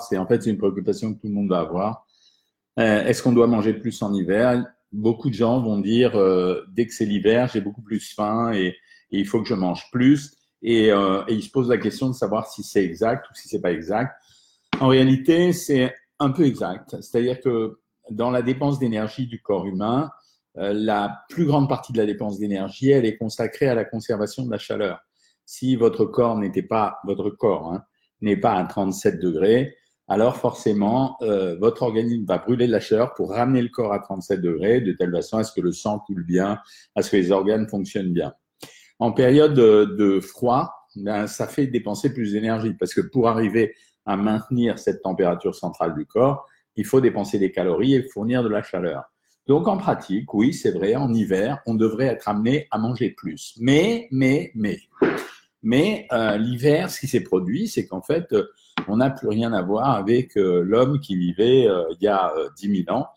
[0.00, 2.06] c'est en fait une préoccupation que tout le monde va avoir.
[2.78, 4.64] Euh, est-ce qu'on doit manger plus en hiver?
[4.92, 8.76] Beaucoup de gens vont dire euh, dès que c'est l'hiver, j'ai beaucoup plus faim et,
[9.10, 10.36] il faut que je mange plus.
[10.60, 13.60] Et, euh, ils se posent la question de savoir si c'est exact ou si c'est
[13.60, 14.14] pas exact.
[14.80, 16.96] En réalité, c'est un peu exact.
[17.00, 17.78] C'est-à-dire que
[18.10, 20.10] dans la dépense d'énergie du corps humain,
[20.54, 24.50] la plus grande partie de la dépense d'énergie, elle est consacrée à la conservation de
[24.50, 24.98] la chaleur.
[25.46, 27.84] Si votre corps n'était pas votre corps, hein,
[28.20, 29.76] n'est pas à 37 degrés,
[30.10, 33.98] alors forcément, euh, votre organisme va brûler de la chaleur pour ramener le corps à
[33.98, 36.58] 37 degrés, de telle façon à ce que le sang coule bien,
[36.94, 38.32] à ce que les organes fonctionnent bien.
[38.98, 43.74] En période de, froid, ben, ça fait dépenser plus d'énergie, parce que pour arriver
[44.06, 48.48] à maintenir cette température centrale du corps, il faut dépenser des calories et fournir de
[48.48, 49.04] la chaleur.
[49.46, 53.54] Donc en pratique, oui, c'est vrai, en hiver, on devrait être amené à manger plus.
[53.60, 54.78] Mais, mais, mais,
[55.62, 58.48] mais euh, l'hiver, ce qui s'est produit, c'est qu'en fait, euh,
[58.86, 62.84] on n'a plus rien à voir avec euh, l'homme qui vivait il y a 10
[62.86, 63.08] 000 ans.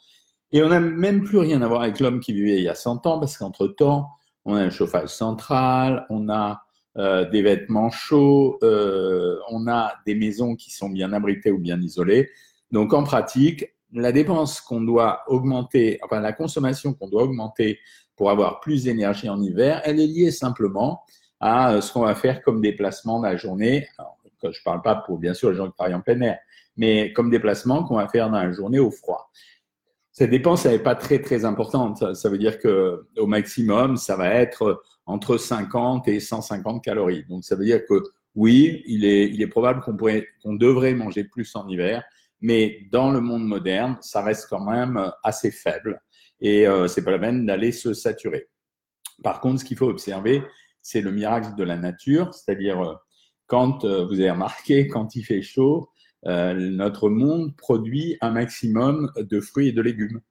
[0.51, 2.75] Et on n'a même plus rien à voir avec l'homme qui vivait il y a
[2.75, 4.09] 100 ans, parce qu'entre-temps,
[4.43, 6.63] on a un chauffage central, on a
[6.97, 12.29] des vêtements chauds, on a des maisons qui sont bien abritées ou bien isolées.
[12.71, 17.79] Donc en pratique, la dépense qu'on doit augmenter, enfin la consommation qu'on doit augmenter
[18.17, 21.01] pour avoir plus d'énergie en hiver, elle est liée simplement
[21.41, 23.87] à euh, ce qu'on va faire comme déplacement dans la journée.
[24.43, 26.39] Je ne parle pas pour, bien sûr, les gens qui travaillent en plein air,
[26.77, 29.29] mais comme déplacement qu'on va faire dans la journée au froid.
[30.11, 32.15] Cette dépense, n'est pas très, très importante.
[32.15, 37.25] Ça veut dire que au maximum, ça va être entre 50 et 150 calories.
[37.29, 38.03] Donc, ça veut dire que
[38.35, 39.97] oui, il est, probable qu'on
[40.41, 42.03] qu'on devrait manger plus en hiver,
[42.39, 46.01] mais dans le monde moderne, ça reste quand même assez faible
[46.41, 48.47] et euh, c'est pas la peine d'aller se saturer.
[49.23, 50.41] Par contre, ce qu'il faut observer,
[50.81, 52.93] c'est le miracle de la nature, c'est-à-dire euh,
[53.47, 55.89] quand euh, vous avez remarqué, quand il fait chaud,
[56.27, 60.21] euh, notre monde produit un maximum de fruits et de légumes.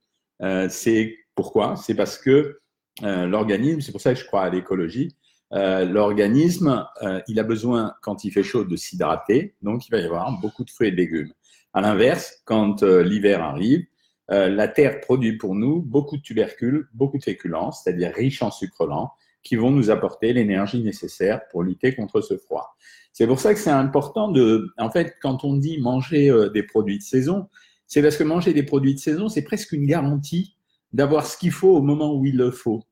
[0.69, 1.75] c'est pourquoi?
[1.75, 2.59] C'est parce que
[3.01, 5.15] l'organisme, c'est pour ça que je crois à l'écologie,
[5.51, 6.85] l'organisme,
[7.27, 10.63] il a besoin, quand il fait chaud, de s'hydrater, donc il va y avoir beaucoup
[10.63, 11.31] de fruits et de légumes.
[11.73, 13.85] À l'inverse, quand l'hiver arrive,
[14.29, 18.85] la terre produit pour nous beaucoup de tubercules, beaucoup de féculents, c'est-à-dire riches en sucre
[18.87, 22.75] lent, qui vont nous apporter l'énergie nécessaire pour lutter contre ce froid.
[23.13, 26.63] C'est pour ça que c'est important de, en fait, quand on dit manger euh, des
[26.63, 27.49] produits de saison,
[27.87, 30.55] c'est parce que manger des produits de saison, c'est presque une garantie
[30.93, 32.83] d'avoir ce qu'il faut au moment où il le faut.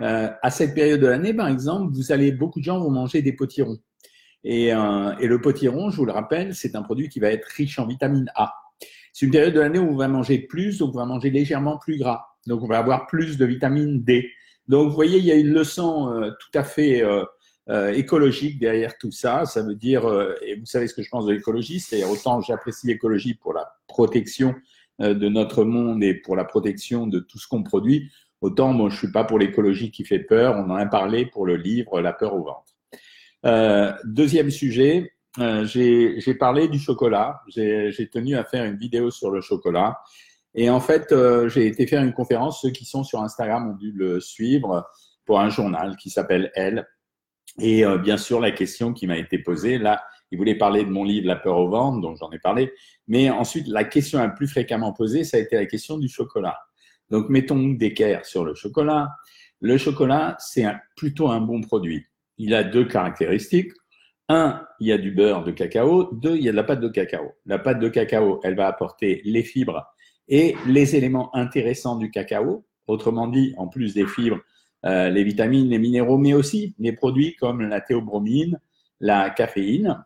[0.00, 3.22] Euh, à cette période de l'année, par exemple, vous allez, beaucoup de gens vont manger
[3.22, 3.78] des potirons.
[4.42, 7.46] Et, euh, et le potiron, je vous le rappelle, c'est un produit qui va être
[7.46, 8.52] riche en vitamine A.
[9.12, 11.78] C'est une période de l'année où on va manger plus, donc on va manger légèrement
[11.78, 12.26] plus gras.
[12.46, 14.28] Donc on va avoir plus de vitamine D.
[14.68, 17.24] Donc, vous voyez, il y a une leçon euh, tout à fait euh,
[17.68, 19.44] euh, écologique derrière tout ça.
[19.44, 20.04] Ça veut dire,
[20.42, 23.66] et vous savez ce que je pense de l'écologie, c'est autant j'apprécie l'écologie pour la
[23.86, 24.54] protection
[25.00, 28.96] de notre monde et pour la protection de tout ce qu'on produit, autant moi je
[28.96, 30.54] suis pas pour l'écologie qui fait peur.
[30.56, 34.00] On en a parlé pour le livre La peur au ventre.
[34.04, 35.14] deuxième sujet,
[35.64, 37.40] j'ai parlé du chocolat.
[37.48, 39.98] J'ai tenu à faire une vidéo sur le chocolat.
[40.54, 42.60] Et en fait, euh, j'ai été faire une conférence.
[42.62, 44.88] Ceux qui sont sur Instagram ont dû le suivre
[45.24, 46.86] pour un journal qui s'appelle Elle.
[47.58, 50.90] Et euh, bien sûr, la question qui m'a été posée, là, il voulait parler de
[50.90, 52.72] mon livre La peur au ventre, dont j'en ai parlé.
[53.08, 56.58] Mais ensuite, la question la plus fréquemment posée, ça a été la question du chocolat.
[57.10, 59.10] Donc, mettons d'équerre sur le chocolat.
[59.60, 60.66] Le chocolat, c'est
[60.96, 62.06] plutôt un bon produit.
[62.38, 63.72] Il a deux caractéristiques.
[64.28, 66.10] Un, il y a du beurre de cacao.
[66.12, 67.32] Deux, il y a de la pâte de cacao.
[67.44, 69.93] La pâte de cacao, elle va apporter les fibres
[70.28, 74.40] et les éléments intéressants du cacao, autrement dit, en plus des fibres,
[74.84, 78.60] euh, les vitamines, les minéraux, mais aussi les produits comme la théobromine,
[79.00, 80.04] la caféine.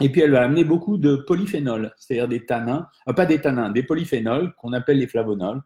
[0.00, 3.70] Et puis elle va amener beaucoup de polyphénols, c'est-à-dire des tanins, euh, pas des tanins,
[3.70, 5.62] des polyphénols qu'on appelle les flavonols.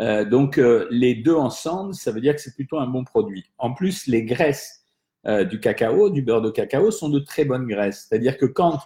[0.00, 0.60] Euh, donc
[0.90, 3.44] les deux ensemble, ça veut dire que c'est plutôt un bon produit.
[3.58, 4.80] En plus, les graisses
[5.48, 8.06] du cacao, du beurre de cacao, sont de très bonnes graisses.
[8.06, 8.78] C'est-à-dire que quand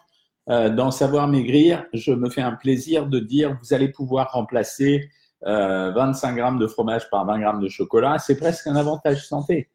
[0.51, 5.11] euh, dans Savoir Maigrir, je me fais un plaisir de dire vous allez pouvoir remplacer
[5.43, 8.19] 25 euh, grammes de fromage par 20 grammes de chocolat.
[8.19, 9.69] C'est presque un avantage santé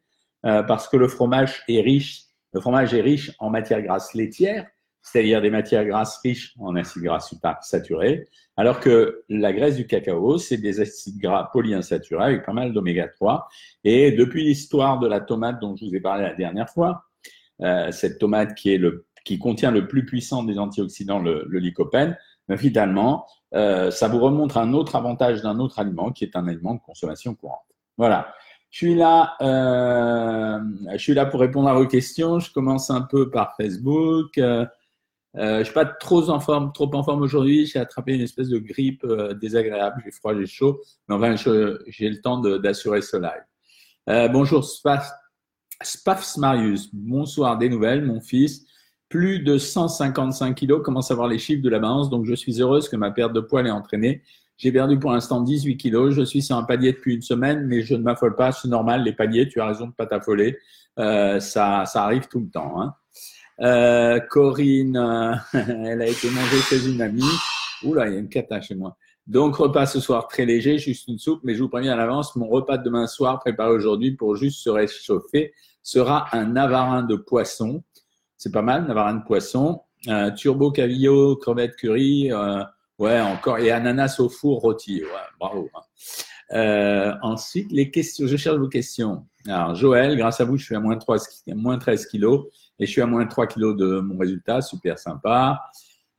[0.44, 2.22] euh, parce que le fromage est riche.
[2.52, 4.66] Le fromage est riche en matières grasses laitières,
[5.02, 7.20] c'est-à-dire des matières grasses riches en acides gras
[7.62, 12.72] saturés, alors que la graisse du cacao, c'est des acides gras polyinsaturés avec pas mal
[12.72, 13.48] d'oméga 3.
[13.82, 17.04] Et depuis l'histoire de la tomate dont je vous ai parlé la dernière fois,
[17.90, 22.16] cette tomate qui est le qui contient le plus puissant des antioxydants, le, lycopène,
[22.48, 26.46] mais finalement, euh, ça vous remontre un autre avantage d'un autre aliment qui est un
[26.46, 27.64] aliment de consommation courante.
[27.96, 28.34] Voilà.
[28.70, 30.58] Je suis là, euh,
[30.92, 32.40] je suis là pour répondre à vos questions.
[32.40, 34.36] Je commence un peu par Facebook.
[34.38, 34.66] Euh,
[35.36, 37.66] Euh, je suis pas trop en forme, trop en forme aujourd'hui.
[37.66, 40.00] J'ai attrapé une espèce de grippe euh, désagréable.
[40.04, 40.80] J'ai froid, j'ai chaud.
[41.08, 41.34] Mais enfin,
[41.88, 43.44] j'ai le temps d'assurer ce live.
[44.08, 45.10] Euh, bonjour, Spaf,
[45.82, 46.94] Spafs Marius.
[46.94, 48.64] Bonsoir, des nouvelles, mon fils.
[49.08, 52.10] Plus de 155 kilos, commence à voir les chiffres de la balance.
[52.10, 54.22] Donc, je suis heureuse que ma perte de poids l'ait entraîné.
[54.56, 56.14] J'ai perdu pour l'instant 18 kilos.
[56.14, 58.52] Je suis sur un palier depuis une semaine, mais je ne m'affole pas.
[58.52, 60.58] C'est normal, les paliers, tu as raison de ne pas t'affoler.
[60.98, 62.80] Euh, ça, ça arrive tout le temps.
[62.80, 62.94] Hein.
[63.60, 67.22] Euh, Corinne, euh, elle a été mangée chez une amie.
[67.82, 68.96] Oula, il y a une cata chez moi.
[69.26, 72.36] Donc, repas ce soir très léger, juste une soupe, mais je vous préviens à l'avance,
[72.36, 77.16] mon repas de demain soir préparé aujourd'hui pour juste se réchauffer sera un navarin de
[77.16, 77.82] poisson.
[78.44, 79.80] C'est pas mal, navarin de poisson.
[80.06, 82.62] Euh, turbo cavillo, crevettes curry, euh,
[82.98, 85.02] ouais, encore, et ananas au four rôti.
[85.40, 85.70] Bravo.
[85.74, 85.80] Hein.
[86.52, 89.24] Euh, ensuite, les questions, je cherche vos questions.
[89.48, 91.16] Alors, Joël, grâce à vous, je suis à moins, 3,
[91.54, 92.48] moins 13 kilos
[92.78, 95.62] et je suis à moins 3 kilos de mon résultat, super sympa.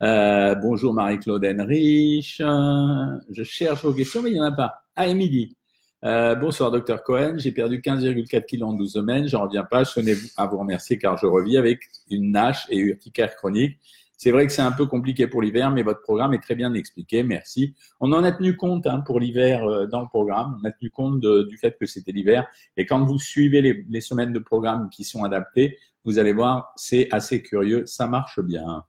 [0.02, 2.38] Euh, bonjour Marie-Claude Henrich.
[2.38, 4.82] Je cherche vos questions, mais il n'y en a pas.
[4.96, 5.56] Ah, midi.
[6.04, 9.94] Euh, bonsoir Docteur Cohen, j'ai perdu 15,4 kilos en 12 semaines, j'en reviens pas, je
[9.94, 13.78] tenais à vous remercier car je revis avec une nage et urticaire chronique.
[14.18, 16.72] C'est vrai que c'est un peu compliqué pour l'hiver, mais votre programme est très bien
[16.74, 17.22] expliqué.
[17.22, 17.74] Merci.
[18.00, 20.58] On en a tenu compte hein, pour l'hiver euh, dans le programme.
[20.62, 22.46] On a tenu compte du fait que c'était l'hiver.
[22.78, 27.08] Et quand vous suivez les, semaines de programme qui sont adaptées, vous allez voir, c'est
[27.12, 27.84] assez curieux.
[27.84, 28.84] Ça marche bien.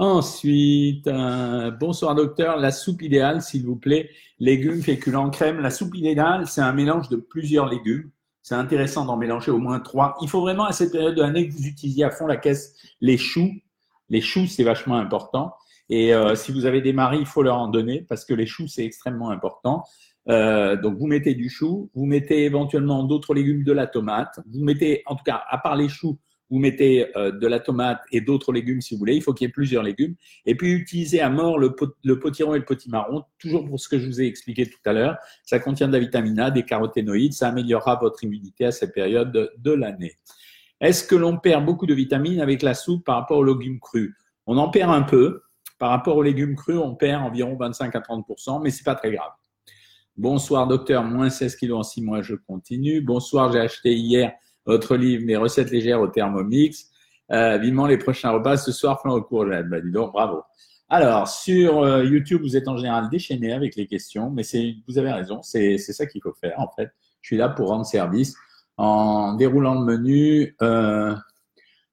[0.00, 4.08] Ensuite, euh, bonsoir docteur, la soupe idéale, s'il vous plaît,
[4.38, 5.60] légumes, féculents, crème.
[5.60, 8.10] La soupe idéale, c'est un mélange de plusieurs légumes.
[8.40, 10.16] C'est intéressant d'en mélanger au moins trois.
[10.22, 12.74] Il faut vraiment à cette période de l'année que vous utilisiez à fond la caisse
[13.02, 13.50] les choux,
[14.08, 15.52] les choux, c'est vachement important.
[15.90, 18.46] Et euh, si vous avez des maris, il faut leur en donner parce que les
[18.46, 19.84] choux, c'est extrêmement important.
[20.30, 24.40] Euh, donc, vous mettez du chou, vous mettez éventuellement d'autres légumes, de la tomate.
[24.50, 26.18] Vous mettez, en tout cas, à part les choux,
[26.50, 29.14] vous mettez euh, de la tomate et d'autres légumes si vous voulez.
[29.14, 30.16] Il faut qu'il y ait plusieurs légumes.
[30.46, 34.06] Et puis, utilisez à mort le, potiron et le potimarron, toujours pour ce que je
[34.06, 35.16] vous ai expliqué tout à l'heure.
[35.44, 37.32] Ça contient de la vitamine A, des caroténoïdes.
[37.32, 40.16] Ça améliorera votre immunité à cette période de, de l'année.
[40.80, 44.14] Est-ce que l'on perd beaucoup de vitamines avec la soupe par rapport aux légumes crus?
[44.46, 45.42] On en perd un peu.
[45.78, 49.12] Par rapport aux légumes crus, on perd environ 25 à 30% mais c'est pas très
[49.12, 49.30] grave.
[50.16, 53.00] Bonsoir docteur, moins 16 kilos en 6 mois, je continue.
[53.00, 54.32] Bonsoir, j'ai acheté hier
[54.70, 56.86] votre livre Mes recettes légères au Thermomix.
[57.32, 59.68] Euh, vivement les prochains repas ce soir, flan aux courgettes.
[59.68, 60.42] Bah, dis donc, bravo.
[60.88, 64.42] Alors, sur euh, YouTube, vous êtes en général déchaîné avec les questions, mais
[64.88, 66.90] vous avez raison, c'est ça qu'il faut faire en fait.
[67.20, 68.34] Je suis là pour rendre service
[68.76, 70.56] en déroulant le menu.
[70.62, 71.14] Euh,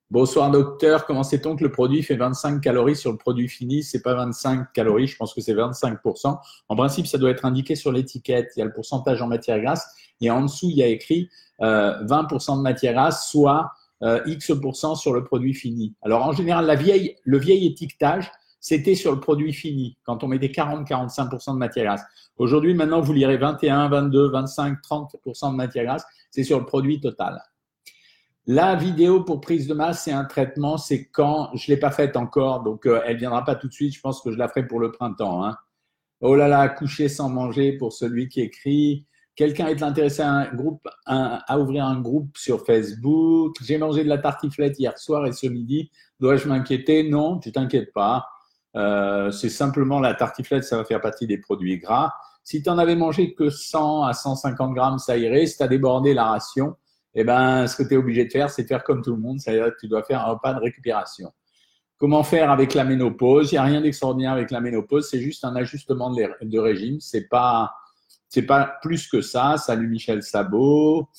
[0.10, 3.84] bonsoir docteur, comment sait-on que le produit fait 25 calories sur le produit fini?
[3.84, 6.40] C'est pas 25 calories, je pense que c'est 25%.
[6.70, 8.52] En principe, ça doit être indiqué sur l'étiquette.
[8.56, 9.88] Il y a le pourcentage en matière grasse
[10.22, 13.72] et en dessous, il y a écrit 20% euh, de matière grasse, soit
[14.04, 15.96] euh, X% sur le produit fini.
[16.04, 21.54] Alors en général, le vieil étiquetage, c'était sur le produit fini, quand on mettait 40-45%
[21.54, 22.04] de matière grasse.
[22.38, 27.00] Aujourd'hui, maintenant, vous lirez 21, 22, 25, 30% de matière grasse c'est sur le produit
[27.00, 27.42] total.
[28.46, 31.92] La vidéo pour prise de masse, c'est un traitement, c'est quand, je ne l'ai pas
[31.92, 34.38] faite encore, donc euh, elle ne viendra pas tout de suite, je pense que je
[34.38, 35.44] la ferai pour le printemps.
[35.44, 35.58] Hein.
[36.22, 39.06] Oh là là, coucher sans manger pour celui qui écrit.
[39.38, 43.56] Quelqu'un est intéressé à, un groupe, à, ouvrir un groupe sur Facebook.
[43.64, 45.92] J'ai mangé de la tartiflette hier soir et ce midi.
[46.20, 47.08] Dois-je m'inquiéter?
[47.08, 48.26] Non, tu t'inquiètes pas.
[48.76, 52.12] Euh, c'est simplement la tartiflette, ça va faire partie des produits gras.
[52.44, 55.46] Si tu en avais mangé que 100 à 150 grammes, ça irait.
[55.46, 56.76] Si tu as débordé la ration,
[57.14, 59.40] eh ben, ce que tu es obligé de faire, c'est faire comme tout le monde,
[59.40, 61.32] c'est-à-dire que tu dois faire un repas de récupération.
[61.98, 63.52] Comment faire avec la ménopause?
[63.52, 67.00] Il n'y a rien d'extraordinaire avec la ménopause, c'est juste un ajustement de, régime.
[67.00, 67.72] C'est pas,
[68.30, 69.58] c'est pas plus que ça.
[69.58, 71.10] Salut Michel Sabot.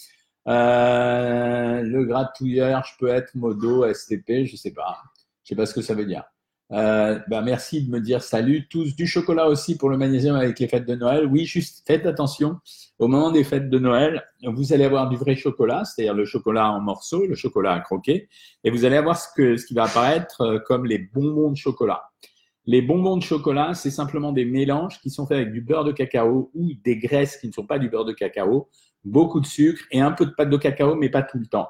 [0.47, 4.99] Euh, le gratouilleur, je peux être modo, STP, je sais pas.
[5.45, 6.25] Je sais pas ce que ça veut dire.
[6.71, 8.95] Euh, bah, merci de me dire salut tous.
[8.95, 11.27] Du chocolat aussi pour le magnésium avec les fêtes de Noël.
[11.27, 12.59] Oui, juste faites attention.
[12.99, 16.71] Au moment des fêtes de Noël, vous allez avoir du vrai chocolat, c'est-à-dire le chocolat
[16.71, 18.29] en morceaux, le chocolat à croquer,
[18.65, 22.08] et vous allez avoir ce, ce qui va apparaître euh, comme les bonbons de chocolat.
[22.71, 25.93] Les bonbons de chocolat, c'est simplement des mélanges qui sont faits avec du beurre de
[25.93, 28.69] cacao ou des graisses qui ne sont pas du beurre de cacao,
[29.07, 31.67] beaucoup de sucre et un peu de pâte de cacao, mais pas tout le temps.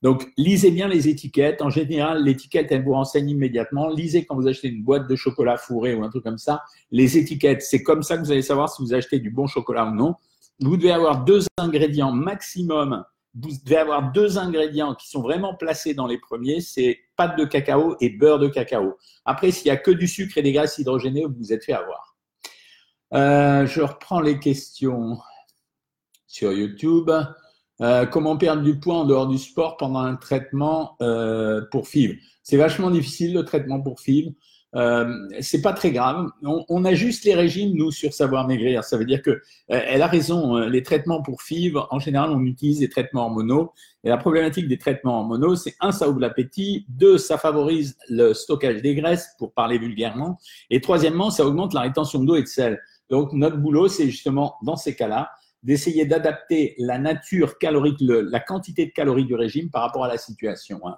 [0.00, 1.60] Donc, lisez bien les étiquettes.
[1.60, 3.90] En général, l'étiquette, elle vous renseigne immédiatement.
[3.90, 6.62] Lisez quand vous achetez une boîte de chocolat fourré ou un truc comme ça.
[6.90, 9.84] Les étiquettes, c'est comme ça que vous allez savoir si vous achetez du bon chocolat
[9.84, 10.14] ou non.
[10.60, 13.04] Vous devez avoir deux ingrédients maximum.
[13.34, 16.60] Vous devez avoir deux ingrédients qui sont vraiment placés dans les premiers.
[16.60, 18.96] C'est pâte de cacao et beurre de cacao.
[19.24, 21.72] Après, s'il y a que du sucre et des graisses hydrogénées, vous vous êtes fait
[21.72, 22.16] avoir.
[23.14, 25.18] Euh, je reprends les questions
[26.26, 27.10] sur YouTube.
[27.80, 32.18] Euh, comment perdre du poids en dehors du sport pendant un traitement euh, pour FIV?
[32.42, 34.32] C'est vachement difficile le traitement pour FIV.
[34.74, 36.28] Euh, c'est pas très grave.
[36.42, 38.84] On, on, ajuste les régimes, nous, sur Savoir Maigrir.
[38.84, 40.56] Ça veut dire que euh, elle a raison.
[40.56, 40.68] Hein.
[40.68, 43.72] Les traitements pour FIV, en général, on utilise des traitements hormonaux.
[44.04, 46.84] Et la problématique des traitements hormonaux, c'est un, ça ouvre l'appétit.
[46.88, 50.38] Deux, ça favorise le stockage des graisses, pour parler vulgairement.
[50.70, 52.80] Et troisièmement, ça augmente la rétention d'eau et de sel.
[53.10, 55.30] Donc, notre boulot, c'est justement, dans ces cas-là,
[55.62, 60.08] d'essayer d'adapter la nature calorique, le, la quantité de calories du régime par rapport à
[60.08, 60.80] la situation.
[60.86, 60.96] Hein.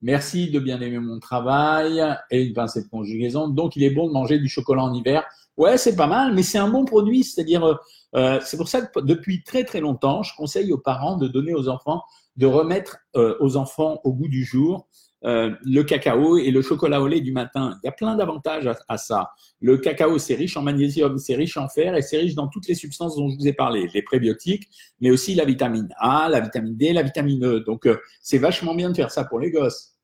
[0.00, 2.00] Merci de bien aimer mon travail
[2.30, 3.48] et une pincée de conjugaison.
[3.48, 5.24] Donc, il est bon de manger du chocolat en hiver.
[5.56, 7.24] Ouais, c'est pas mal, mais c'est un bon produit.
[7.24, 7.74] C'est-à-dire, euh,
[8.14, 11.52] euh c'est pour ça que depuis très très longtemps, je conseille aux parents de donner
[11.52, 12.02] aux enfants,
[12.36, 14.86] de remettre euh, aux enfants au goût du jour
[15.24, 17.78] euh, le cacao et le chocolat au lait du matin.
[17.82, 19.30] Il y a plein d'avantages à, ça.
[19.60, 22.68] Le cacao, c'est riche en magnésium, c'est riche en fer et c'est riche dans toutes
[22.68, 24.68] les substances dont je vous ai parlé, les prébiotiques,
[25.00, 27.60] mais aussi la vitamine A, la vitamine D, la vitamine E.
[27.60, 29.94] Donc, euh, c'est vachement bien de faire ça pour les gosses.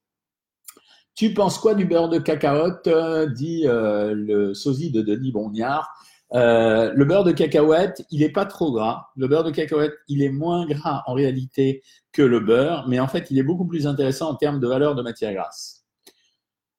[1.15, 5.89] Tu penses quoi du beurre de cacahuète euh, dit le sosie de Denis Bonniard.
[6.33, 9.09] Euh, le beurre de cacahuète, il n'est pas trop gras.
[9.17, 13.07] Le beurre de cacahuète, il est moins gras en réalité que le beurre, mais en
[13.07, 15.85] fait, il est beaucoup plus intéressant en termes de valeur de matière grasse.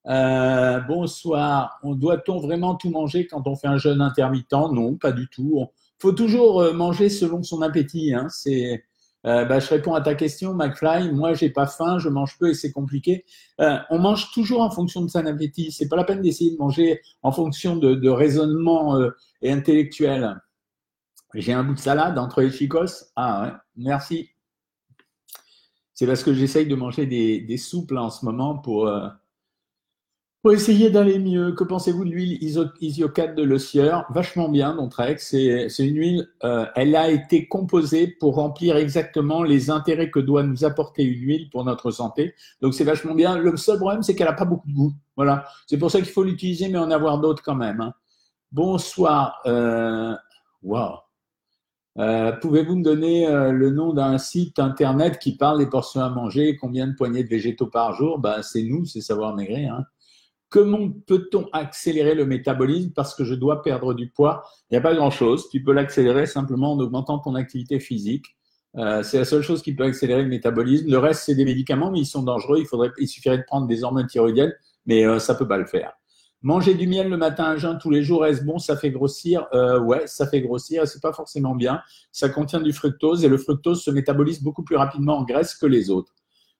[0.07, 1.79] Euh, bonsoir.
[1.83, 4.51] Doit-on vraiment tout manger quand on fait un jeûne intermittent?
[4.51, 5.67] Non, pas du tout.
[5.99, 8.13] Il faut toujours euh, manger selon son appétit.
[8.13, 8.27] Hein.
[8.29, 8.83] C'est
[9.25, 11.11] euh, bah, je réponds à ta question, McFly.
[11.11, 13.25] Moi, j'ai pas faim, je mange peu et c'est compliqué.
[13.59, 15.71] Euh, on mange toujours en fonction de son appétit.
[15.71, 19.09] C'est pas la peine d'essayer de manger en fonction de, raisonnement euh,
[19.43, 20.39] intellectuel.
[21.33, 23.11] J'ai un bout de salade entre les chicos.
[23.15, 24.29] Ah ouais, merci.
[25.93, 28.89] C'est parce que j'essaye de manger des, des soupes en ce moment pour
[30.45, 32.37] pour essayer d'aller mieux, que pensez-vous de l'huile
[32.79, 34.05] Isiocate de Le Sieur?
[34.11, 35.27] Vachement bien, Dontrex.
[35.27, 40.43] C'est, une huile, euh, elle a été composée pour remplir exactement les intérêts que doit
[40.43, 42.35] nous apporter une huile pour notre santé.
[42.61, 43.39] Donc c'est vachement bien.
[43.39, 44.93] Le seul problème, c'est qu'elle n'a pas beaucoup de goût.
[45.15, 45.47] Voilà.
[45.65, 47.81] C'est pour ça qu'il faut l'utiliser, mais en avoir d'autres quand même.
[47.81, 47.95] Hein.
[48.51, 49.41] Bonsoir.
[49.47, 50.13] Euh,
[50.61, 50.99] wow.
[51.97, 56.09] Euh, pouvez-vous me donner euh, le nom d'un site internet qui parle des portions à
[56.09, 58.19] manger, combien de poignées de végétaux par jour?
[58.19, 59.73] Ben, C'est nous, c'est Savoir Maigrir.
[59.73, 59.85] Hein.
[60.55, 64.45] Comment peut-on accélérer le métabolisme parce que je dois perdre du poids?
[64.71, 65.49] Il n'y a pas grand-chose.
[65.49, 68.37] Tu peux l'accélérer simplement en augmentant ton activité physique.
[68.77, 70.89] Euh, c'est la seule chose qui peut accélérer le métabolisme.
[70.89, 72.59] Le reste, c'est des médicaments, mais ils sont dangereux.
[72.59, 74.53] Il, faudrait, il suffirait de prendre des hormones thyroïdiennes,
[74.85, 75.91] mais euh, ça peut pas le faire.
[76.41, 78.57] Manger du miel le matin à jeun tous les jours, est-ce bon?
[78.57, 80.87] Ça fait grossir euh, Ouais, ça fait grossir.
[80.87, 81.81] C'est pas forcément bien.
[82.13, 85.65] Ça contient du fructose et le fructose se métabolise beaucoup plus rapidement en graisse que
[85.65, 86.13] les autres.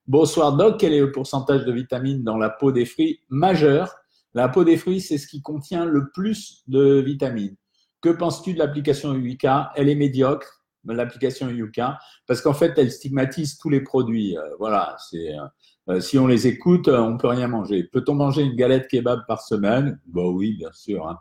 [0.08, 3.96] Bonsoir Doc, quel est le pourcentage de vitamines dans la peau des fruits Majeur.
[4.36, 7.56] La peau des fruits, c'est ce qui contient le plus de vitamines.
[8.02, 11.98] Que penses-tu de l'application Yuka Elle est médiocre, l'application Yuka,
[12.28, 14.38] parce qu'en fait, elle stigmatise tous les produits.
[14.38, 15.48] Euh, voilà, c'est euh,
[15.90, 17.84] euh, si on les écoute, on peut rien manger.
[17.84, 20.00] Peut-on manger une galette kebab par semaine?
[20.06, 21.08] Bah oui, bien sûr.
[21.08, 21.18] Hein.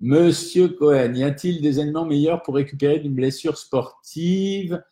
[0.00, 4.82] Monsieur Cohen, y a-t-il des aliments meilleurs pour récupérer d'une blessure sportive?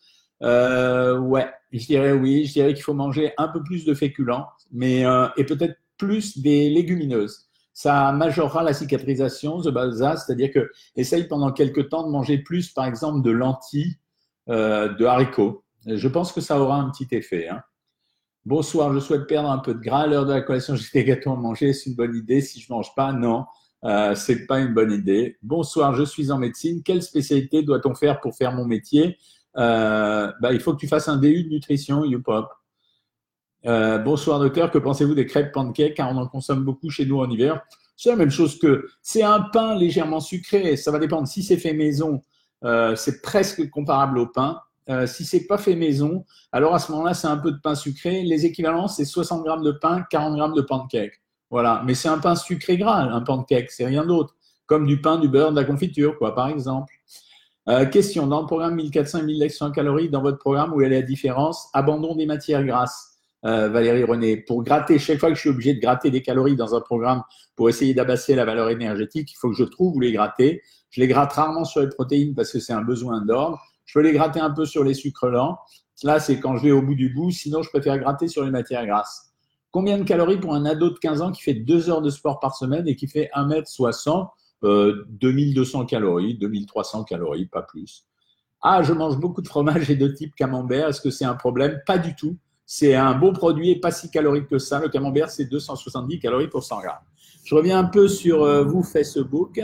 [0.43, 2.45] Euh, ouais, je dirais oui.
[2.45, 6.37] Je dirais qu'il faut manger un peu plus de féculents, mais euh, et peut-être plus
[6.39, 7.47] des légumineuses.
[7.73, 12.69] Ça majorera la cicatrisation, the balsa, c'est-à-dire que essaye pendant quelques temps de manger plus,
[12.69, 13.97] par exemple, de lentilles,
[14.49, 15.63] euh, de haricots.
[15.85, 17.49] Je pense que ça aura un petit effet.
[17.49, 17.61] Hein.
[18.45, 20.75] Bonsoir, je souhaite perdre un peu de gras à l'heure de la collation.
[20.77, 22.41] J'ai des gâteaux à manger, c'est une bonne idée?
[22.41, 23.45] Si je mange pas, non,
[23.83, 25.37] euh, c'est pas une bonne idée.
[25.41, 26.81] Bonsoir, je suis en médecine.
[26.83, 29.17] Quelle spécialité doit-on faire pour faire mon métier?
[29.57, 32.47] Euh, bah, il faut que tu fasses un DU de nutrition, YouPop.
[33.65, 35.95] Euh, bonsoir docteur, que pensez-vous des crêpes pancakes?
[35.95, 37.61] Car on en consomme beaucoup chez nous en hiver.
[37.97, 40.75] C'est la même chose que c'est un pain légèrement sucré.
[40.77, 41.27] Ça va dépendre.
[41.27, 42.21] Si c'est fait maison,
[42.63, 44.59] euh, c'est presque comparable au pain.
[44.87, 47.73] Euh, si c'est pas fait maison, alors à ce moment-là, c'est un peu de pain
[47.73, 48.21] sucré.
[48.21, 51.21] Les équivalents, c'est 60 grammes de pain, 40 grammes de pancake.
[51.49, 51.81] Voilà.
[51.85, 54.35] Mais c'est un pain sucré gras, un pancake, c'est rien d'autre.
[54.67, 56.93] Comme du pain, du beurre, de la confiture, quoi, par exemple.
[57.67, 61.01] Euh, question, dans le programme 1400 et 1100 calories, dans votre programme, où est la
[61.01, 61.69] différence?
[61.73, 63.13] Abandon des matières grasses.
[63.43, 66.55] Euh, Valérie René, pour gratter, chaque fois que je suis obligé de gratter des calories
[66.55, 67.23] dans un programme
[67.55, 70.61] pour essayer d'abasser la valeur énergétique, il faut que je trouve où les gratter.
[70.89, 73.59] Je les gratte rarement sur les protéines parce que c'est un besoin d'ordre.
[73.85, 75.59] Je peux les gratter un peu sur les sucres lents.
[76.03, 77.31] Là, c'est quand je vais au bout du bout.
[77.31, 79.31] Sinon, je préfère gratter sur les matières grasses.
[79.71, 82.39] Combien de calories pour un ado de 15 ans qui fait 2 heures de sport
[82.39, 84.29] par semaine et qui fait 1m60
[85.09, 88.05] 2200 euh, calories, 2300 calories, pas plus.
[88.61, 90.89] Ah, je mange beaucoup de fromage et de type camembert.
[90.89, 91.79] Est-ce que c'est un problème?
[91.85, 92.37] Pas du tout.
[92.65, 94.79] C'est un bon produit et pas si calorique que ça.
[94.79, 97.03] Le camembert, c'est 270 calories pour 100 grammes.
[97.43, 99.61] Je reviens un peu sur euh, vous, Facebook.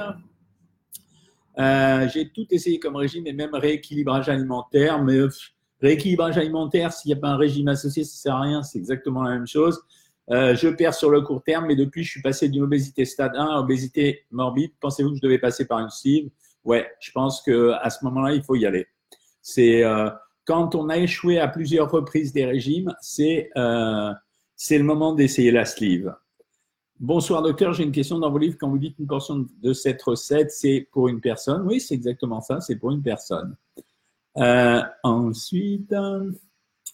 [1.58, 5.04] Euh, j'ai tout essayé comme régime et même rééquilibrage alimentaire.
[5.04, 5.18] Mais
[5.82, 8.62] rééquilibrage alimentaire, s'il n'y a pas un régime associé, ça ne sert à rien.
[8.62, 9.82] C'est exactement la même chose.
[10.30, 13.34] Euh, je perds sur le court terme, mais depuis, je suis passé d'une obésité stade
[13.36, 14.72] 1 à obésité morbide.
[14.80, 16.30] Pensez-vous que je devais passer par une sleeve
[16.64, 18.88] Ouais, je pense que à ce moment-là, il faut y aller.
[19.42, 20.10] C'est euh,
[20.46, 24.12] quand on a échoué à plusieurs reprises des régimes, c'est euh,
[24.56, 26.14] c'est le moment d'essayer la sleeve.
[27.00, 28.58] Bonsoir docteur, j'ai une question dans vos livres.
[28.60, 31.66] Quand vous dites une portion de cette recette, c'est pour une personne.
[31.66, 33.58] Oui, c'est exactement ça, c'est pour une personne.
[34.36, 35.96] Ensuite,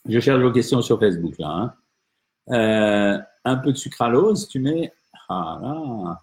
[0.08, 1.50] je cherche vos questions sur Facebook là.
[1.50, 1.74] Hein.
[2.50, 4.94] Euh, un peu de sucralose, tu mets.
[5.30, 6.20] Ah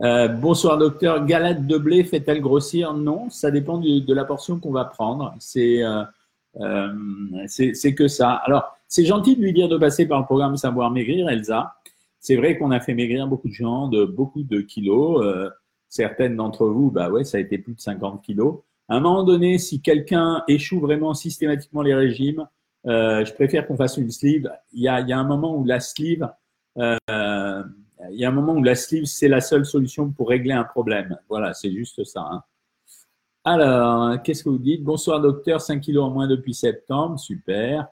[0.00, 2.92] euh, bonsoir docteur, galette de blé fait-elle grossir?
[2.94, 5.34] Non, ça dépend de la portion qu'on va prendre.
[5.38, 5.82] C'est
[7.46, 8.32] c'est que ça.
[8.32, 11.76] Alors, c'est gentil de lui dire de passer par le programme Savoir Maigrir, Elsa.
[12.20, 15.24] C'est vrai qu'on a fait maigrir beaucoup de gens de beaucoup de kilos.
[15.24, 15.48] Euh,
[15.88, 18.58] certaines d'entre vous, bah ouais, ça a été plus de 50 kilos.
[18.90, 22.46] À un moment donné, si quelqu'un échoue vraiment systématiquement les régimes,
[22.86, 24.50] euh, je préfère qu'on fasse une sleeve.
[24.72, 26.28] Il y a, il y a un moment où la sleeve,
[26.78, 26.96] euh,
[28.10, 30.64] il y a un moment où la sleeve, c'est la seule solution pour régler un
[30.64, 31.16] problème.
[31.28, 32.26] Voilà, c'est juste ça.
[32.30, 32.42] Hein.
[33.44, 34.84] Alors, qu'est-ce que vous dites?
[34.84, 37.88] Bonsoir docteur, 5 kilos en moins depuis septembre, super.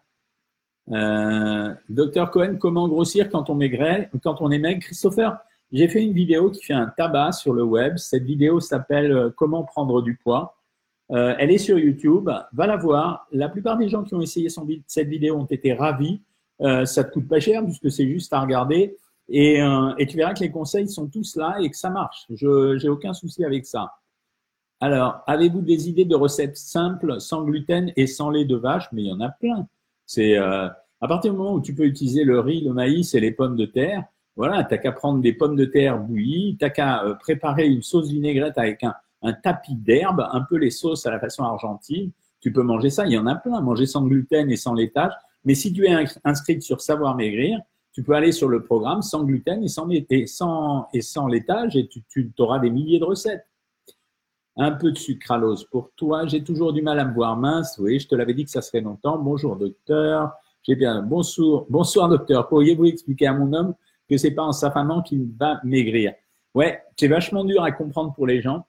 [0.92, 4.80] Euh, docteur Cohen, comment grossir quand on maigrait, quand on est maigre?
[4.80, 5.38] Christopher,
[5.73, 7.97] j'ai fait une vidéo qui fait un tabac sur le web.
[7.97, 10.56] Cette vidéo s'appelle euh, Comment prendre du poids.
[11.11, 12.31] Euh, elle est sur YouTube.
[12.52, 13.26] Va la voir.
[13.33, 14.49] La plupart des gens qui ont essayé
[14.87, 16.21] cette vidéo ont été ravis.
[16.61, 18.97] Euh, ça te coûte pas cher puisque c'est juste à regarder.
[19.29, 22.26] Et, euh, et, tu verras que les conseils sont tous là et que ça marche.
[22.31, 23.93] Je j'ai aucun souci avec ça.
[24.81, 28.88] Alors, avez-vous des idées de recettes simples, sans gluten et sans lait de vache?
[28.93, 29.69] Mais il y en a plein.
[30.07, 30.69] C'est euh,
[31.00, 33.57] à partir du moment où tu peux utiliser le riz, le maïs et les pommes
[33.57, 34.05] de terre,
[34.37, 38.57] voilà, t'as qu'à prendre des pommes de terre bouillies, t'as qu'à préparer une sauce vinaigrette
[38.57, 42.11] avec un, un tapis d'herbe, un peu les sauces à la façon argentine.
[42.41, 45.12] Tu peux manger ça, il y en a plein, manger sans gluten et sans laitage.
[45.45, 47.61] Mais si tu es inscrite sur Savoir Maigrir,
[47.93, 52.03] tu peux aller sur le programme sans gluten et sans, et et laitage et tu,
[52.09, 53.47] tu auras des milliers de recettes.
[54.57, 56.27] Un peu de sucralose pour toi.
[56.27, 57.79] J'ai toujours du mal à me voir mince.
[57.79, 59.18] Oui, je te l'avais dit que ça serait longtemps.
[59.18, 60.33] Bonjour docteur.
[60.62, 61.03] J'ai bien.
[61.03, 62.49] Bonsoir, bonsoir docteur.
[62.49, 63.75] Pourriez-vous expliquer à mon homme
[64.09, 66.12] que c'est pas en s'affamant qu'il va maigrir?
[66.55, 68.66] Ouais, c'est vachement dur à comprendre pour les gens,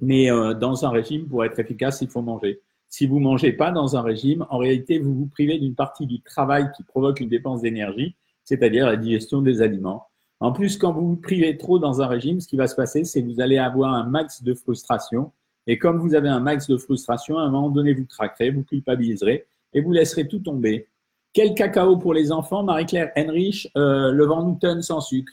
[0.00, 2.60] mais euh, dans un régime, pour être efficace, il faut manger.
[2.88, 6.20] Si vous mangez pas dans un régime, en réalité, vous vous privez d'une partie du
[6.20, 10.06] travail qui provoque une dépense d'énergie, c'est-à-dire la digestion des aliments.
[10.40, 13.04] En plus, quand vous vous privez trop dans un régime, ce qui va se passer,
[13.04, 15.30] c'est que vous allez avoir un max de frustration.
[15.66, 18.64] Et comme vous avez un max de frustration, à un moment donné, vous craquerez, vous
[18.64, 20.88] culpabiliserez et vous laisserez tout tomber.
[21.32, 25.32] Quel cacao pour les enfants Marie-Claire Henrich, euh, le Van Newton sans sucre.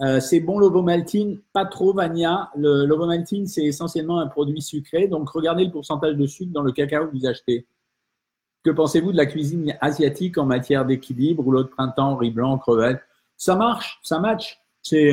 [0.00, 2.50] Euh, c'est bon l'ovomaltine, pas trop Vania.
[2.56, 5.08] L'ovomaltine, c'est essentiellement un produit sucré.
[5.08, 7.66] Donc, regardez le pourcentage de sucre dans le cacao que vous achetez.
[8.62, 11.46] Que pensez-vous de la cuisine asiatique en matière d'équilibre?
[11.46, 13.00] Ou l'autre printemps, riz blanc, crevettes
[13.40, 14.60] ça marche, ça match.
[14.82, 15.12] C'est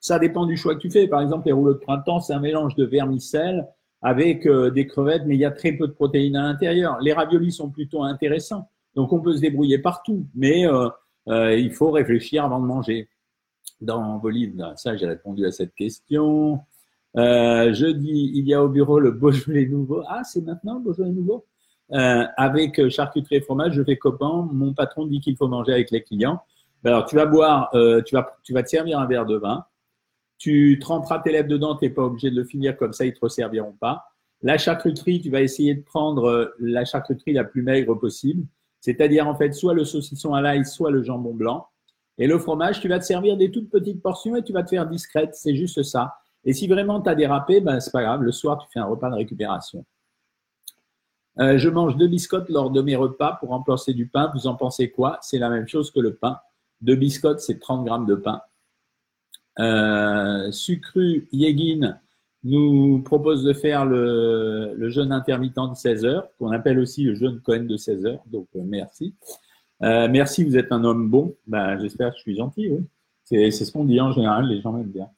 [0.00, 1.08] ça dépend du choix que tu fais.
[1.08, 3.66] Par exemple, les rouleaux de printemps, c'est un mélange de vermicelle
[4.02, 6.98] avec euh, des crevettes, mais il y a très peu de protéines à l'intérieur.
[7.00, 10.88] Les raviolis sont plutôt intéressants, donc on peut se débrouiller partout, mais euh,
[11.28, 13.09] euh, il faut réfléchir avant de manger.
[13.80, 16.60] Dans vos livres, ça j'ai répondu à cette question.
[17.14, 20.02] je dis, il y a au bureau le Beaujolais nouveau.
[20.08, 21.46] Ah, c'est maintenant le Beaujolais nouveau
[21.90, 24.48] Avec charcuterie et fromage, je fais copain.
[24.52, 26.40] Mon patron dit qu'il faut manger avec les clients.
[26.82, 29.36] Ben alors, tu vas boire, euh, tu, vas, tu vas te servir un verre de
[29.36, 29.66] vin.
[30.38, 33.12] Tu tremperas tes lèvres dedans, tu n'es pas obligé de le finir comme ça, ils
[33.12, 34.04] te resserviront pas.
[34.42, 38.46] La charcuterie, tu vas essayer de prendre euh, la charcuterie la plus maigre possible,
[38.80, 41.66] c'est-à-dire en fait soit le saucisson à l'ail, soit le jambon blanc.
[42.18, 44.70] Et le fromage, tu vas te servir des toutes petites portions et tu vas te
[44.70, 46.16] faire discrète, c'est juste ça.
[46.44, 48.86] Et si vraiment tu as dérapé, ben, c'est pas grave, le soir, tu fais un
[48.86, 49.84] repas de récupération.
[51.38, 54.30] Euh, je mange deux biscottes lors de mes repas pour remplacer du pain.
[54.34, 55.18] Vous en pensez quoi?
[55.22, 56.38] C'est la même chose que le pain.
[56.80, 58.42] Deux biscottes, c'est 30 grammes de pain.
[59.58, 61.98] Euh, Sucru Yegin
[62.42, 67.40] nous propose de faire le, jeûne intermittent de 16 heures, qu'on appelle aussi le jeûne
[67.40, 68.22] Cohen de 16 heures.
[68.26, 69.14] Donc, euh, merci.
[69.82, 71.34] Euh, merci, vous êtes un homme bon.
[71.46, 72.68] Ben, J'espère que je suis gentil.
[72.68, 72.86] Oui.
[73.24, 75.08] C'est ce qu'on dit en général, les gens m'aiment bien.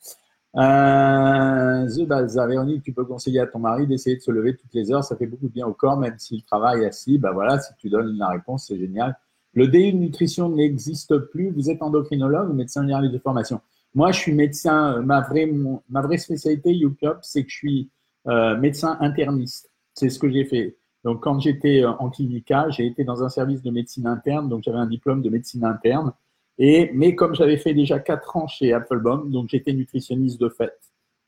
[0.57, 4.75] Euh, The Balza, Véronique, tu peux conseiller à ton mari d'essayer de se lever toutes
[4.75, 5.03] les heures.
[5.03, 7.19] Ça fait beaucoup de bien au corps, même s'il travaille assis.
[7.19, 9.17] Ben voilà, si tu donnes la réponse, c'est génial.
[9.55, 11.51] Le DU de nutrition n'existe plus.
[11.51, 13.61] Vous êtes endocrinologue ou médecin généraliste de formation?
[13.95, 14.99] Moi, je suis médecin.
[14.99, 15.51] Euh, ma vraie,
[15.89, 17.91] ma vraie spécialité, YouClub, c'est que je suis
[18.27, 19.71] euh, médecin interniste.
[19.95, 20.77] C'est ce que j'ai fait.
[21.05, 24.49] Donc, quand j'étais euh, en clinica, j'ai été dans un service de médecine interne.
[24.49, 26.13] Donc, j'avais un diplôme de médecine interne.
[26.59, 30.79] Et, mais comme j'avais fait déjà quatre ans chez Applebaum, donc j'étais nutritionniste de fait.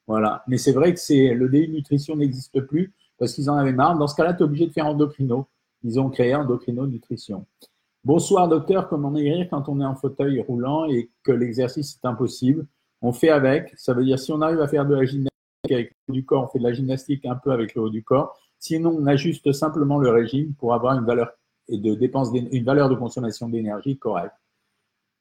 [0.07, 0.45] Voilà.
[0.47, 3.97] Mais c'est vrai que c'est le DU nutrition n'existe plus parce qu'ils en avaient marre.
[3.97, 5.47] Dans ce cas-là, tu es obligé de faire endocrino.
[5.83, 7.47] Ils ont créé endocrino nutrition.
[8.05, 12.67] Bonsoir docteur, comment maigrir quand on est en fauteuil roulant et que l'exercice est impossible?
[13.01, 15.31] On fait avec, ça veut dire si on arrive à faire de la gymnastique
[15.71, 17.91] avec le haut du corps, on fait de la gymnastique un peu avec le haut
[17.91, 18.39] du corps.
[18.67, 21.33] Sinon, on ajuste simplement le régime pour avoir une valeur
[21.69, 24.33] de une valeur de consommation d'énergie correcte.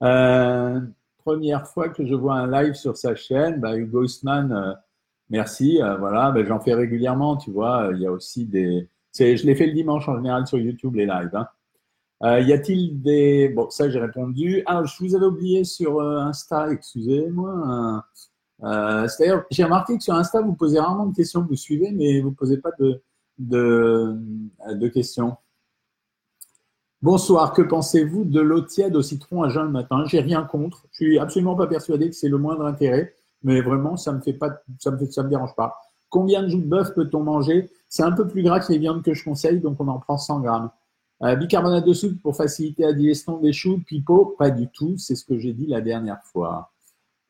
[0.01, 0.79] Euh,
[1.25, 4.73] première fois que je vois un live sur sa chaîne, bah, Hugo euh,
[5.29, 5.82] merci.
[5.82, 7.89] Euh, voilà, bah, j'en fais régulièrement, tu vois.
[7.93, 8.88] Il y a aussi des.
[9.13, 11.36] Je l'ai fait le dimanche en général sur YouTube, les lives.
[12.21, 12.39] Hein.
[12.39, 13.49] y a-t-il des.
[13.49, 14.63] Bon, ça, j'ai répondu.
[14.67, 18.06] Ah, je vous avais oublié sur Insta, excusez-moi.
[18.62, 22.29] C'est-à-dire, j'ai remarqué que sur Insta, vous posez rarement de questions, vous suivez, mais vous
[22.29, 23.01] ne posez pas de,
[23.39, 24.15] de,
[24.69, 25.38] de questions.
[27.02, 30.06] Bonsoir, que pensez-vous de l'eau tiède au citron à jeun le matin?
[30.06, 30.86] J'ai rien contre.
[30.91, 35.30] Je suis absolument pas persuadé que c'est le moindre intérêt, mais vraiment, ça me me
[35.30, 35.76] dérange pas.
[36.10, 37.69] Combien de joues de bœuf peut-on manger?
[37.89, 40.17] C'est un peu plus gras que les viandes que je conseille, donc on en prend
[40.17, 40.69] 100 grammes.
[41.24, 44.98] Euh, bicarbonate de soude pour faciliter la digestion des choux, pipeau, pas du tout.
[44.98, 46.72] C'est ce que j'ai dit la dernière fois.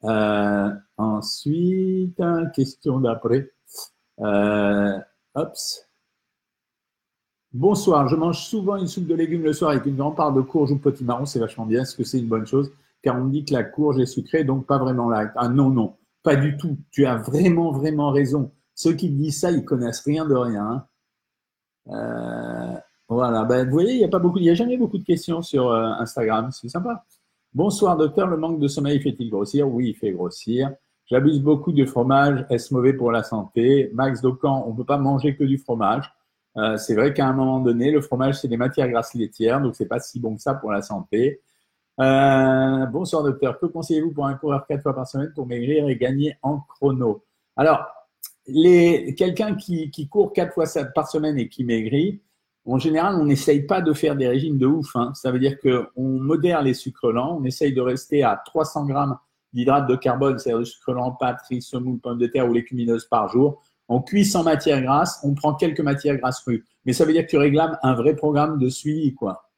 [0.03, 2.21] Euh, ensuite,
[2.55, 3.51] question d'après.
[4.19, 4.99] Euh,
[7.53, 10.41] Bonsoir, je mange souvent une soupe de légumes le soir avec une grande part de
[10.41, 11.83] courge ou petit marron, c'est vachement bien.
[11.83, 12.71] Est-ce que c'est une bonne chose?
[13.03, 15.31] Car on me dit que la courge est sucrée, donc pas vraiment là.
[15.35, 16.79] Ah non, non, pas du tout.
[16.89, 18.49] Tu as vraiment, vraiment raison.
[18.73, 20.65] Ceux qui disent ça, ils connaissent rien de rien.
[20.65, 20.85] Hein.
[21.89, 25.69] Euh, voilà, ben, vous voyez, il n'y a beaucoup, a jamais beaucoup de questions sur
[25.69, 27.05] euh, Instagram, c'est sympa.
[27.53, 29.71] Bonsoir docteur, le manque de sommeil fait-il grossir?
[29.71, 30.71] Oui, il fait grossir.
[31.05, 33.91] J'abuse beaucoup de fromage, est-ce mauvais pour la santé?
[33.93, 36.11] Max Docan, on ne peut pas manger que du fromage.
[36.57, 39.75] Euh, c'est vrai qu'à un moment donné, le fromage, c'est des matières grasses laitières, donc
[39.75, 41.41] c'est pas si bon que ça pour la santé.
[41.99, 45.95] Euh, bonsoir docteur, que conseillez-vous pour un coureur quatre fois par semaine pour maigrir et
[45.95, 47.23] gagner en chrono?
[47.55, 47.85] Alors,
[48.45, 52.21] quelqu'un qui, court quatre fois par semaine et qui maigrit,
[52.65, 54.95] en général, on n'essaye pas de faire des régimes de ouf.
[54.95, 55.11] Hein.
[55.15, 59.17] Ça veut dire qu'on modère les sucres lents, on essaye de rester à 300 grammes
[59.51, 63.05] d'hydrates de carbone, c'est-à-dire de sucre lent, pâtes, riz, semoule, pommes de terre ou légumineuses
[63.05, 63.61] par jour.
[63.89, 66.65] On cuit sans matière grasse, on prend quelques matières grasses crues.
[66.85, 69.49] Mais ça veut dire que tu réclames un vrai programme de suivi, quoi.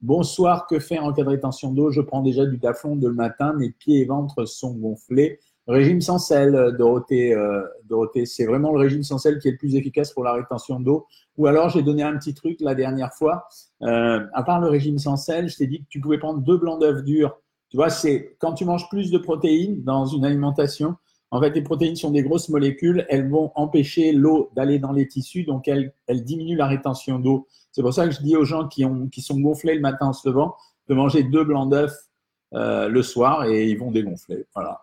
[0.00, 1.90] Bonsoir, que faire en cas de rétention d'eau?
[1.90, 5.40] Je prends déjà du taflon de le matin, mes pieds et ventre sont gonflés.
[5.66, 9.56] Régime sans sel, Dorothée, euh, Dorothée c'est vraiment le régime sans sel qui est le
[9.58, 11.06] plus efficace pour la rétention d'eau.
[11.36, 13.44] Ou alors, j'ai donné un petit truc la dernière fois.
[13.82, 16.56] Euh, à part le régime sans sel, je t'ai dit que tu pouvais prendre deux
[16.56, 17.38] blancs d'œufs durs.
[17.68, 20.96] Tu vois, c'est quand tu manges plus de protéines dans une alimentation,
[21.30, 23.06] en fait, les protéines sont des grosses molécules.
[23.08, 27.46] Elles vont empêcher l'eau d'aller dans les tissus, donc elles, diminuent la rétention d'eau.
[27.70, 30.06] C'est pour ça que je dis aux gens qui, ont, qui sont gonflés le matin
[30.06, 30.56] en se levant
[30.88, 32.10] de manger deux blancs d'œufs
[32.52, 34.44] euh, le soir et ils vont dégonfler.
[34.54, 34.80] Voilà.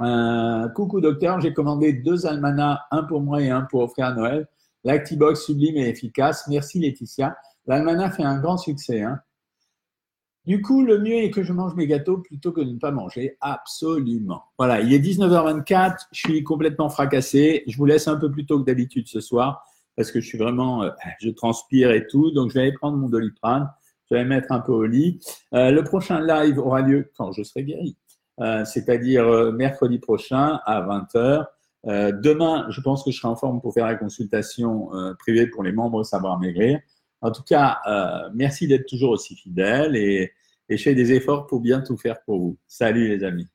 [0.00, 4.12] Euh, coucou docteur, j'ai commandé deux almanachs, un pour moi et un pour offrir à
[4.12, 4.48] Noël.
[4.82, 6.48] L'Actibox sublime et efficace.
[6.48, 7.36] Merci Laetitia.
[7.66, 9.02] L'almanach fait un grand succès.
[9.02, 9.20] Hein.
[10.44, 12.90] Du coup, le mieux est que je mange mes gâteaux plutôt que de ne pas
[12.90, 13.36] manger.
[13.40, 14.42] Absolument.
[14.58, 17.62] Voilà, il est 19h24, je suis complètement fracassé.
[17.68, 19.64] Je vous laisse un peu plus tôt que d'habitude ce soir
[19.96, 22.32] parce que je suis vraiment, euh, je transpire et tout.
[22.32, 23.70] Donc, je vais aller prendre mon doliprane.
[24.10, 25.20] Je vais mettre un peu au lit.
[25.54, 27.96] Euh, le prochain live aura lieu quand je serai guéri,
[28.40, 31.46] euh, c'est-à-dire mercredi prochain à 20h.
[32.20, 35.72] demain, je pense que je serai en forme pour faire la consultation privée pour les
[35.72, 36.80] membres Savoir Maigrir.
[37.22, 40.32] En tout cas, euh, merci d'être toujours aussi fidèle et,
[40.68, 42.58] et, je fais des efforts pour bien tout faire pour vous.
[42.66, 43.48] Salut les amis.